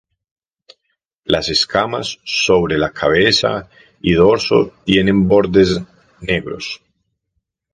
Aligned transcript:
Las 1.25 1.49
escamas 1.49 2.17
sobre 2.23 2.79
la 2.79 2.91
cabeza 2.91 3.69
y 4.01 4.15
dorso 4.15 4.73
tienen 4.83 5.27
bordes 5.27 5.79
negros. 6.21 6.81